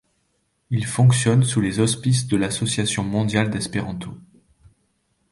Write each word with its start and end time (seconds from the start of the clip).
Il 0.71 0.87
fonctionne 0.87 1.43
sous 1.43 1.61
les 1.61 1.79
auspices 1.79 2.25
de 2.25 2.35
l'association 2.35 3.03
mondiale 3.03 3.51
d'espéranto. 3.51 4.09